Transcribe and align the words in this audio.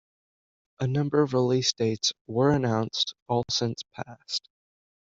A 0.79 0.87
number 0.87 1.21
of 1.21 1.35
release 1.35 1.71
dates 1.73 2.11
were 2.25 2.49
announced, 2.49 3.13
all 3.27 3.43
since 3.51 3.83
passed. 3.93 4.49